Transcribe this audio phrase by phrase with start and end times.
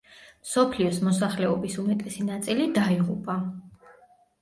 [0.45, 3.41] მსოფლიოს მოსახლეობის უმეტესი ნაწილი დაიღუპა.